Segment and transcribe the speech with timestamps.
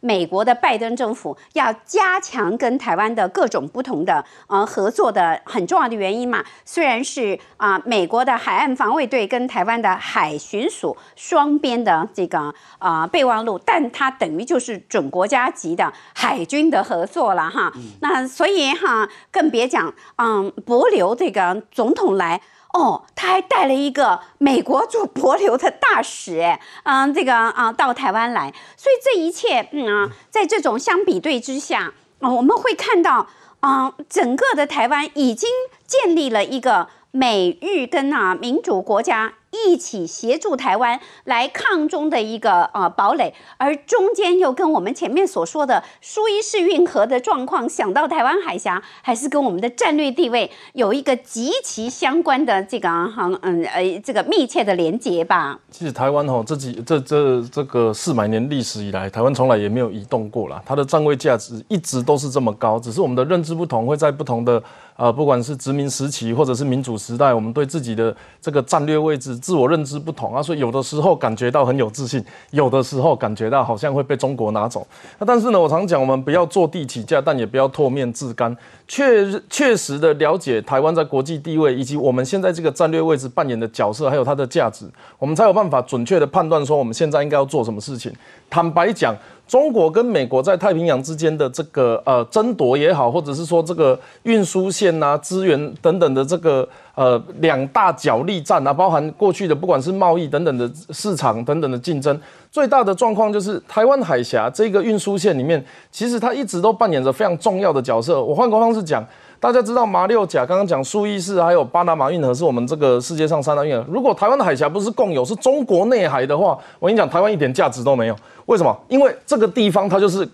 [0.00, 6.44] 美国的拜登政府要加强跟台湾的各种不同的呃合作的很重要的原因嘛。
[6.64, 17.72] 虽然是啊，美国的海岸防卫队跟台湾的海巡署双边的这个啊备忘录，但它等于就是准国家级的海军的合作了哈。
[18.00, 22.40] 那所以哈，更别讲嗯，博留这个总统来。
[22.72, 33.26] 哦，他还带了一个美国驻博流的大使，哎，嗯，这个啊，到台湾来，所以这一切，嗯啊，在这种相比对之下，啊，我们会看到，
[33.60, 35.48] 啊，整个的台湾已经
[35.86, 39.34] 建立了一个美日跟啊民主国家。
[39.50, 55.58] 一起协助台湾来抗中的一个呃堡垒，而中间又跟我们前面所说的苏伊士运河的状况，想到台湾海峡，还是跟我们的战略地位有一个极其相关的这个哈嗯呃这个密切的连接吧。
[55.70, 64.62] 其实台湾哈这几这这这个四百年历史以来，台湾从来也没有移动过啦，它的站位价值一直都是这么高，只是我们的认知不同，会在不同的
[64.96, 69.39] 呃不管是殖民时期或者是民主时代，我们对自己的这个战略位置。
[69.40, 74.86] 自我认知不同啊，所以有的时候感觉到很有自信，有的时候感觉到好像会被中国拿走。
[75.18, 84.84] 那但是呢，我常讲，我们不要坐地起价，但也不要唾面自干，确确实的了解台湾在国际地位以及我们现在这个战略位置扮演的角色，还有它的价值，
[85.18, 88.12] 我们才有办法准确的判断说我们现在应该要做什么事情。
[88.48, 89.14] 坦白讲。
[89.50, 102.16] 中国跟美国在太平洋之间的这个呃争夺也好，或者是说这个运输线呐、资源等等的这个呃两大角力战啊，包含过去的不管是贸易等等的市场等等的竞争，
[102.52, 108.22] 最大的状况就是台湾海峡这个运输线里面，其实它一直都扮演着非常重要的角色。
[108.22, 109.04] 我换个方式讲。
[109.40, 113.82] 大家知道马六甲，刚刚讲苏伊士还有巴拿马运河是我们这个世界上三大运河。
[113.88, 118.16] 如果台湾的海峡不是共有，是中国内海的话，我跟你讲，台湾一点价值都没有。
[118.50, 118.76] 为什么？
[118.88, 120.28] 因为这个地方它就是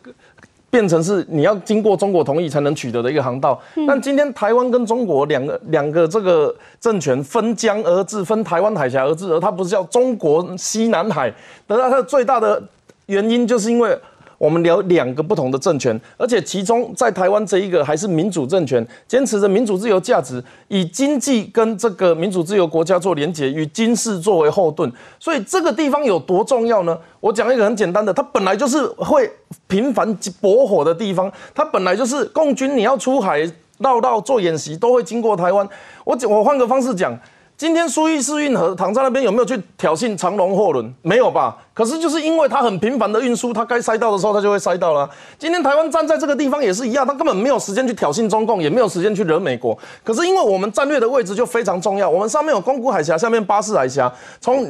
[0.70, 3.61] 变成是你要经过中国同意才能取得的一个航道。
[3.86, 11.31] 但今天台湾跟中国两个两个这个政权分江而治，分台湾海峡而治，而它不是叫中国西南海。
[11.66, 12.62] 得到它最大的
[13.05, 13.99] 原因，就是因为。
[14.39, 24.93] 我们聊两个不同的政权，而且其中在台湾这一个还是民主政权，坚持着民主自由价值，以经济跟这个民主自由国家做连结，与军事作为后盾。
[25.19, 26.99] 所以这个地方有多重要呢？
[27.21, 29.31] 我讲一个很简单的，它本来就是会
[29.67, 33.41] 频繁搏火的地方，它本来就是共军你要出海
[33.79, 35.69] 绕道做演习都会经过台湾。
[36.05, 37.19] 我我换个方式讲。
[37.59, 40.94] 今天苏伊士运河躺在那边有没有去挑衅长龙货轮？
[41.00, 41.56] 没有吧？
[41.72, 45.09] 可是就是因为它很频繁的运输，它该塞到的时候它就会塞到了。
[45.39, 49.77] 今天台湾站在这个地方也是一样，它根本没有时间去挑衅中共，也没有时间去惹美国。
[50.05, 54.69] 可是因为我们战略的位置就非常重要，我们上面有宫古海峡，下面巴士海峡，从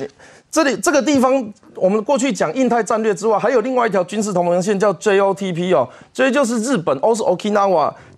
[0.49, 7.25] 这里这个地方，我们过去讲印太战略之外，还有另外一条军事同盟线叫 JOTP 哦，J 就是日本，O 是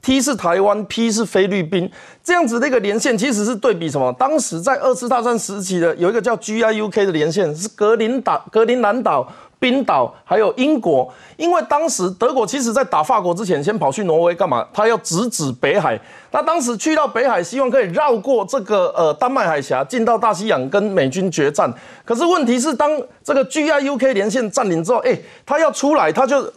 [0.08, 1.90] P 是台湾，P 是菲律宾，
[2.24, 4.10] 这样子的一个连线，其实是对比什么？
[4.18, 9.30] 当时在二次大战时期的有一个叫 GIUK 的连线，是格林岛、格林兰岛。
[9.60, 14.64] 冰岛还有英国，因为当时德国其实在打法国之前，先跑去挪威干嘛？
[14.72, 16.00] 他要直指北海。
[16.30, 21.68] 那当时去到北海，希望可以绕过这个呃丹麦海峡，进到大西洋跟美军决战。
[22.04, 22.88] 可是问题是，当
[23.24, 26.50] 这个 GIUK 连线占领之后，哎，他要出来，他就。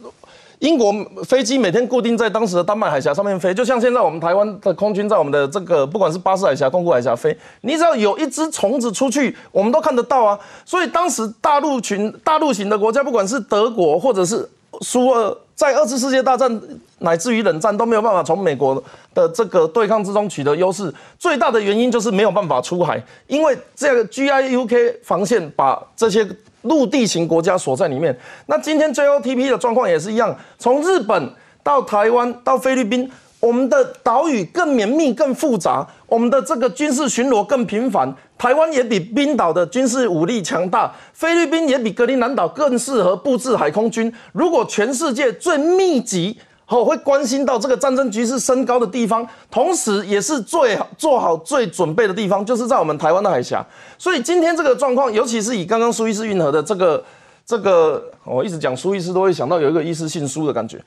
[0.62, 10.40] 英国飞机每天固定在当时的丹麦海峡上面飞，就像现在我们台湾的空军在我们的这个不管是巴士海峡、宫古海峡飞，你只要有一只虫子出去，我们都看得到啊。
[10.64, 14.48] 所以当时大陆群、大陆型的国家，不管是德国或者是
[14.82, 16.62] 苏俄，在二次世界大战
[17.00, 18.84] 乃至于冷战都没有办法从美国
[19.16, 20.94] 的这个对抗之中取得优势。
[21.18, 26.30] 最大的原因就是没有办法出海，因为这个 GIUK 防线把这些。
[26.64, 31.34] 陆地型国家所在里面，那今天 JOTP 的状况也是一样，从日本
[31.64, 38.16] 到台湾到菲律宾，我们的岛屿更绵密、更复杂，我们的这个军事巡逻更频繁。
[38.38, 44.12] 台湾也比冰岛的军事武力强大，菲律宾也比格陵兰岛更适合布置海空军。
[44.34, 46.38] 如果全世界最密集，
[46.72, 53.66] 后会关心到这个战争局势升高的地方，同时也是最好做好最准备的地方，就是在我们台湾的海峡。
[53.98, 57.04] 所以今天这个状况，尤其是以刚刚苏伊士运河的这个
[57.46, 60.82] 这个，我一直讲苏伊士都会想到有一个伊斯姓苏的感觉，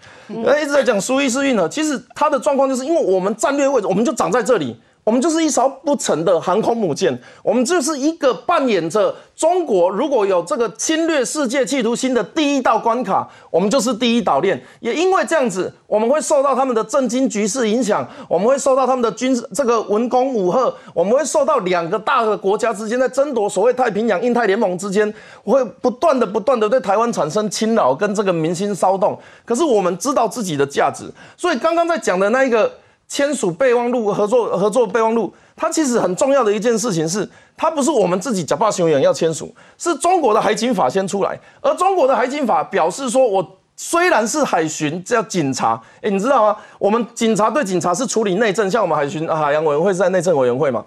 [0.45, 1.69] 呃，一直在讲苏伊士运河。
[1.69, 4.75] 其实它的状况就是因为我们战略位置，我们就长在这里。
[5.05, 14.59] 我们就是一艘不沉的航空母舰，我们就是一个扮演着中国如果有这个侵略世界企图心的第一道关卡，我们就是第一岛链。
[14.81, 25.13] 也因为这样子，我们会受到他们的震惊局势影响，我们会受到他们的军事这个文攻武赫，我们会受到两个大的国家之间在争夺所谓太平洋印太联盟之间，
[25.45, 29.19] 会不断的不断的对台湾产生侵扰跟这个民心骚动。
[29.45, 31.05] 可是我们知道自己的价值，
[31.37, 32.73] 所以刚刚在讲的那一个。
[33.07, 41.39] 签署备忘录合作合作备忘录，它其实很重要的一件事情是，它不是我们自己假扮雄员要签署，是中国的海警法先出来。
[41.61, 46.57] 而中国的海警法表示说，我虽然是海巡叫警察，哎，你知道吗？
[46.79, 50.85] 我们警察对警察是处理内政，像我们海巡海洋委员会是在内政委员会嘛，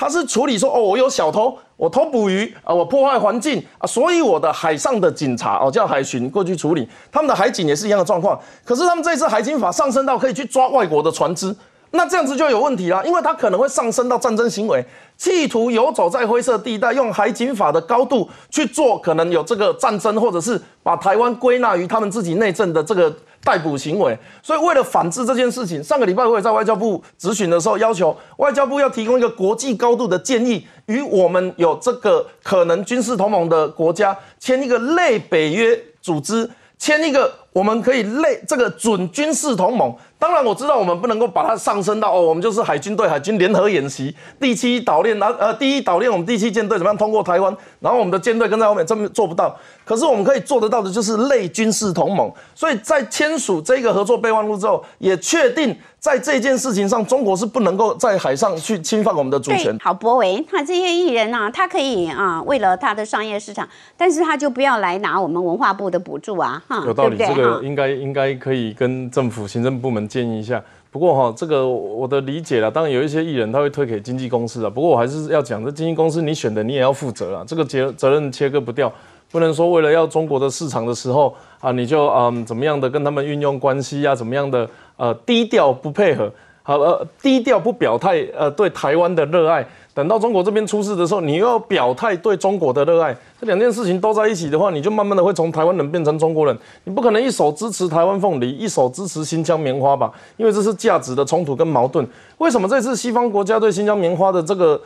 [0.00, 8.40] 他是处理说，哦，我有小偷，我偷捕鱼啊，我破坏环境啊，所以我的海上的警察哦叫海巡过去处理，他们的海警也是一样的状况。
[8.64, 11.54] 可是他们这次海警法上升到可以去抓外国的船只。
[11.90, 14.82] 那这样子就有问题了，因为他可能会上升到战争行为，
[15.18, 23.14] 企图游走在灰色地带，用海警法的高度去做，可能有这个战争，或者是把台湾归纳于他们自己内政的这个
[23.44, 24.16] 逮捕行为。
[24.42, 36.48] 所以为了反制这件事情，上个礼拜我也在外交部咨询的时候，要求外交部要提供一个国际高度的建议，与我们有这个可能军事同盟的国家签一个类北约组织，
[36.78, 39.94] 签一个我们可以类这个准军事同盟。
[40.18, 49.56] 当然我知道我们不能够把它上升到哦，我们就是海军对海军联合演习，第七岛链，然呃第一岛链我们第七舰队怎么样通过台湾，然后我们的舰队跟在后面，这么做不到。
[49.90, 52.30] 可是我们可以做得到的就是类军事同盟。
[52.54, 59.76] 所以在签署这个合作备忘录之后，也确定在这件事情上，中国是不能够在海上去侵犯我们的主权。
[59.80, 70.06] 好，博维，他这些艺人呢，他可以啊，为了他的商业市场，但是他就不要来拿我们文化部的补助啊，哈，有道理，这个应该应该可以跟政府行政部门。
[70.06, 70.60] 建议一下，
[70.90, 74.68] 不过哈，这个我的理解啦，当然有一些艺人他会推给经纪公司啊。
[74.68, 78.92] 不过我还是要讲，这经纪公司你选的你也要负责啊，这个责责任切割不掉，
[79.30, 86.30] 不能说为了要中国的市场的时候啊，你就嗯怎么样的跟他们运用关系啊，怎么样的呃低调不配合，
[86.62, 89.66] 好呃低调不表态呃对台湾的热爱。
[89.92, 96.56] 等到中国这边出事的时候，你又要表态对中国的热爱，这两件事情都在一起的话，你就慢慢的会从台湾人变成中国人。
[96.84, 100.10] 你不可能一手支持台湾凤梨，一手支持新疆棉花吧？
[100.36, 102.06] 因为这是价值的冲突跟矛盾。
[102.38, 104.80] 为什么这次西方国家对新疆棉花的这个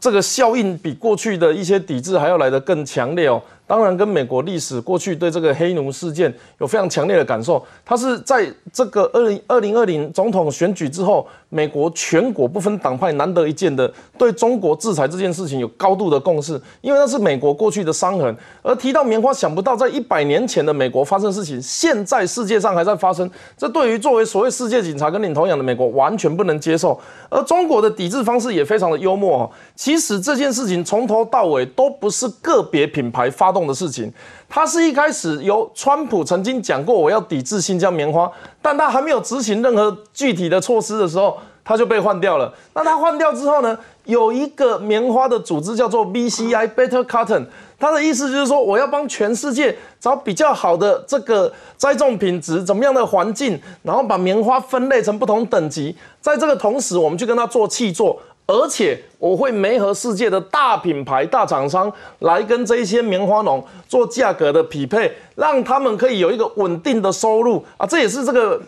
[0.00, 3.40] 这个效应比过去的一些抵制还要来得更强烈哦？
[3.72, 7.64] 当然，跟美国历史过去对这个黑奴事件有非常强烈的感受。
[7.86, 18.36] 他是在这个二零二零二零总统选举之后，美国全国不分党派难得一见的对中国制裁这件事情有高度的共识，因为那是美国过去的伤痕。
[18.60, 23.30] 而提到棉花，想不到在一百年前的美国发生事情，现在世界上还在发生。
[23.56, 27.00] 这对于作为所谓世界警察跟领头羊的美国完全不能接受。
[27.30, 29.50] 而中国的抵制方式也非常的幽默哦。
[29.74, 33.61] 其实这件事情从头到尾都不是个别品牌发动。
[33.66, 34.12] 的事情，
[34.48, 38.30] 他是一开始由川普曾经讲过我要抵制新疆棉花，
[38.60, 42.52] 但他还没有执行任何具体的措施的时候，他就被换掉了。
[42.74, 43.78] 那他换掉之后呢？
[44.04, 47.46] 有一个棉花的组织叫做 BCI Better Cotton，
[47.78, 58.20] 他的意思就是说我要帮全世界找比较好的这个栽种品质，怎么样的环境，然后把棉花分类成不同等级，在这个同时，我们去跟他做气作。
[58.46, 67.86] 而且我会媒和世界的大品牌、大厂商来跟这些棉花农做价格的匹配，让他们可以有一个稳定的收入啊！
[67.86, 68.60] 这也是这个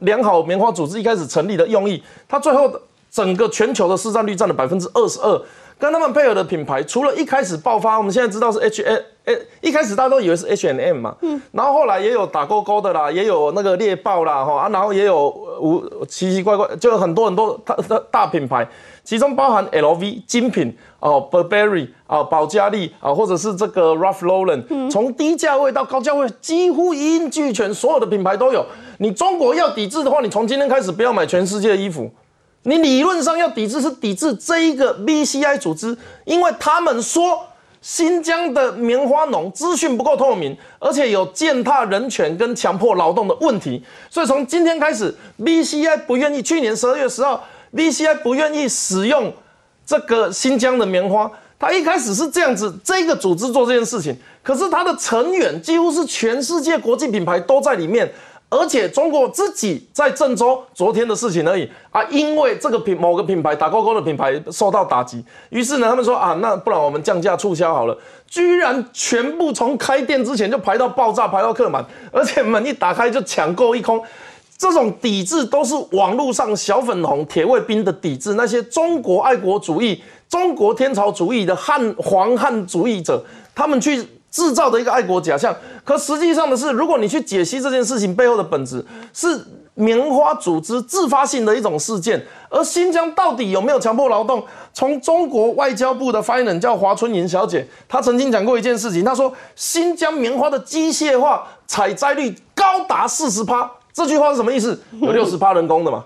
[0.00, 2.02] 良好棉花组织一开始成立的用意。
[2.28, 2.70] 它最后
[3.10, 5.40] 整个全球的市占率占了百分之二十二，
[5.78, 9.04] 跟他们配合的品牌，除了一开始爆发，我们现在知道是 H A。
[9.30, 15.28] 哎，一开始大家都以为是 H and M 嘛，嗯，然后后来也有打勾勾的啦，也有那个猎豹啦，哈啊，然后也有
[15.60, 18.66] 无奇奇怪怪，就很多很多大大大品牌，
[19.04, 28.66] 其中包含 LV 精品哦，Burberry 啊，保加利啊，或者是这个 Ralph Lauren，从低价位到高价位几乎一应俱全，所有的品牌都有。
[28.98, 32.10] 你中国要抵制的话，你从今天开始不要买全世界的衣服，
[32.64, 37.44] 你理论上要抵制是抵制这一个 BCI 组织，因为他们说。
[37.80, 46.42] 新疆的棉花农资讯不够透明，而且有践踏人权跟强迫劳动的问题，所以从今天开始，BCI 不愿意。
[46.42, 49.32] 去年十二月十号，BCI 不愿意使用
[49.86, 51.30] 这个新疆的棉花。
[51.58, 58.10] 他一开始是这样子，这个组织做这件事情，可是他的成员几乎是全世界国际品牌都在里面。
[58.50, 61.66] 而且中国自己在郑州昨天的事情而已。
[61.90, 67.96] 啊，因为这个品某个品牌打勾勾的品牌受到打击，于是呢，他们说啊，那不然我们降价促销好了，
[68.28, 74.02] 居然全部从开店之前就排到爆炸，排到客满，而且门一打开就抢购一空。
[74.58, 85.54] 这种抵制都是网络上小粉红、铁卫兵的抵制，那些中国爱国主义、中国天朝主义的汉黄汉主义者，他们去制造的一个爱国假象。
[85.84, 89.44] 可实际上的是，如果你去解析这件事情背后的本质，是
[89.74, 92.24] 棉花组织自发性的一种事件。
[92.48, 94.44] 而新疆到底有没有强迫劳动？
[94.72, 103.70] 从中国外交部的发言人叫华春莹小姐，她曾经讲过一件事情，她说新疆棉花的机械化采摘率高达四十趴。
[103.92, 104.80] 这句话是什么意思？
[105.00, 106.04] 有六十趴人工的嘛？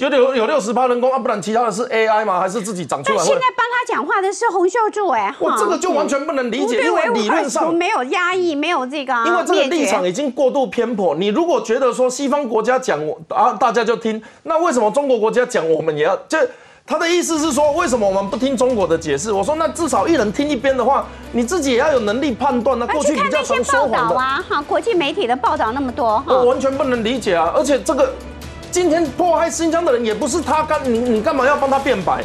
[0.00, 2.40] 觉得有有六十趴人工啊，不然其他的是 AI 吗？
[2.40, 3.22] 还是自己长出来？
[3.22, 11.14] 现在帮他讲话的是洪秀柱哎，我这个就完全不能理解，因为理论上没有压抑，没有这个，因为这个立场已经过度偏颇。
[11.16, 16.16] 你如果觉得说西方国家讲我啊，大家就听，那为什么中国国家讲我们也要？
[16.26, 16.38] 就
[16.86, 19.30] 他的意思是说，为什么我们不听中国的解释？
[19.30, 22.78] 我说那至少一人听一边的话，你自己也要有能力判断。
[22.78, 27.52] 那过去比较常说谎的啊，哈，国际媒体的报道那么多，我完全不能理解啊！
[27.54, 28.10] 而且这个。
[28.70, 32.24] 今天迫害新疆的人也不是他干，你你干嘛要帮他辩白，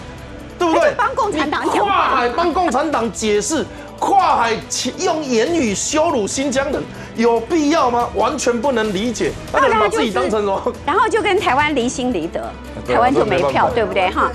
[0.59, 0.93] 对不对？
[0.97, 3.65] 帮共产党讲跨海帮共产党解释，
[3.99, 4.57] 跨海
[4.99, 6.83] 用言语羞辱新疆人，
[7.15, 8.07] 有必要吗？
[8.15, 9.31] 完全不能理解。
[9.51, 10.73] 那把自己当成什么？
[10.85, 12.41] 然后就跟台湾离心离德，
[12.87, 14.09] 台湾就没票，对不对？
[14.09, 14.31] 哈。